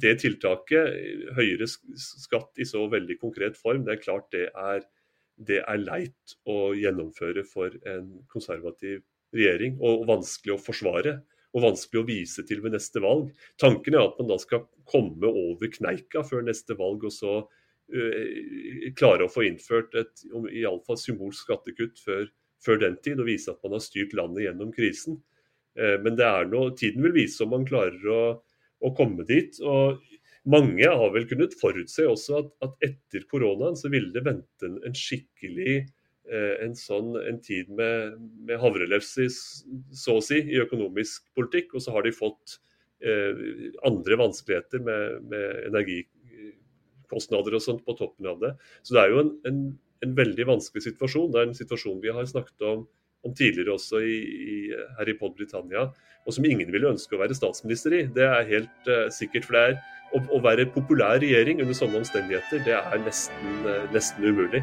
det 0.00 0.14
tiltaket, 0.22 0.94
høyere 1.36 1.66
skatt 1.66 2.62
i 2.62 2.68
så 2.70 2.86
veldig 2.92 3.18
konkret 3.20 3.58
form, 3.58 3.82
det 3.88 3.96
er 3.96 4.04
klart 4.04 4.30
det 4.32 4.46
er, 4.54 4.86
det 5.42 5.58
er 5.66 5.82
leit 5.82 6.38
å 6.46 6.70
gjennomføre 6.78 7.42
for 7.50 7.74
en 7.82 8.14
konservativ 8.30 9.02
regjering, 9.34 9.74
og 9.82 10.06
vanskelig 10.06 10.54
å 10.54 10.62
forsvare 10.62 11.18
og 11.52 11.64
vanskelig 11.66 12.00
å 12.00 12.08
vise 12.08 12.44
til 12.48 12.62
ved 12.64 12.74
neste 12.76 13.02
valg. 13.04 13.32
Tanken 13.60 13.96
er 13.96 14.06
at 14.06 14.20
man 14.20 14.30
da 14.30 14.38
skal 14.40 14.64
komme 14.88 15.28
over 15.28 15.72
kneika 15.72 16.24
før 16.26 16.46
neste 16.46 16.76
valg, 16.78 17.04
og 17.04 17.12
så 17.14 17.34
uh, 17.42 18.86
klare 18.98 19.26
å 19.26 19.32
få 19.32 19.46
innført 19.48 19.96
et 20.00 20.24
iallfall 20.32 21.00
symbolsk 21.00 21.44
skattekutt 21.44 22.00
før, 22.04 22.24
før, 22.64 22.80
den 22.84 22.96
tid, 23.04 23.20
og 23.20 23.28
vise 23.28 23.52
at 23.52 23.60
man 23.64 23.76
har 23.76 23.84
styrt 23.84 24.16
landet 24.16 24.46
gjennom 24.46 24.72
krisen. 24.74 25.20
Uh, 25.78 25.98
men 26.04 26.16
det 26.16 26.28
er 26.28 26.48
noe, 26.48 26.72
tiden 26.78 27.04
vil 27.04 27.16
vise 27.20 27.44
om 27.44 27.52
man 27.52 27.68
klarer 27.68 28.08
å, 28.08 28.22
å 28.80 28.94
komme 28.96 29.28
dit. 29.28 29.60
og 29.60 30.00
mange 30.42 30.88
har 30.88 31.10
vel 31.14 31.26
kunnet 31.30 31.52
forutse 31.54 32.02
også 32.08 32.40
at, 32.40 32.48
at 32.66 32.86
etter 32.88 33.26
koronaen 33.30 33.76
så 33.78 33.90
ville 33.92 34.10
det 34.14 34.24
vente 34.26 34.66
en, 34.66 34.80
en 34.82 34.96
skikkelig 34.96 35.84
en 36.30 36.74
sånn 36.78 37.16
en 37.18 37.40
tid 37.42 37.70
med, 37.74 38.14
med 38.46 38.60
havrelefse, 38.62 39.26
så 39.92 40.18
å 40.18 40.22
si, 40.24 40.38
i 40.38 40.60
økonomisk 40.62 41.26
politikk. 41.36 41.74
Og 41.74 41.82
så 41.84 41.94
har 41.96 42.06
de 42.06 42.12
fått 42.14 42.58
eh, 43.04 43.34
andre 43.86 44.18
vanskeligheter 44.20 44.82
med, 44.86 45.22
med, 45.30 45.46
energikostnader 45.70 47.58
og 47.58 47.64
sånt 47.64 47.84
på 47.86 47.96
toppen 47.98 48.30
av 48.30 48.40
det. 48.42 48.52
Så 48.82 48.96
det 48.96 49.04
er 49.04 49.14
jo 49.14 49.22
en, 49.24 49.32
en, 49.48 49.62
en, 50.06 50.16
veldig 50.18 50.48
vanskelig 50.54 50.86
situasjon. 50.88 51.30
Det 51.32 51.40
er 51.40 51.50
en 51.50 51.62
situasjon 51.62 52.02
vi 52.04 52.14
har 52.14 52.28
snakket 52.28 52.68
om, 52.70 52.86
om 53.22 53.34
tidligere 53.38 53.76
også 53.76 54.02
i, 54.02 54.18
i, 54.54 54.56
her 54.98 55.10
i 55.10 55.18
Pod 55.18 55.34
Britannia, 55.38 55.88
og 56.22 56.34
som 56.34 56.46
ingen 56.46 56.70
ville 56.74 56.90
ønske 56.90 57.14
å 57.16 57.22
være 57.22 57.38
statsminister 57.38 57.98
i. 57.98 58.04
Det 58.14 58.26
er 58.28 58.50
helt 58.50 58.90
eh, 58.90 59.08
sikkert. 59.14 59.46
for 59.48 59.58
det 59.58 59.64
er 59.72 59.80
å, 60.12 60.22
å 60.36 60.42
være 60.44 60.70
populær 60.74 61.20
regjering 61.22 61.62
under 61.64 61.76
sånne 61.76 62.02
omstendigheter, 62.02 62.62
det 62.66 62.76
er 62.78 63.04
nesten, 63.06 63.60
uh, 63.64 63.84
nesten 63.94 64.26
umulig. 64.28 64.62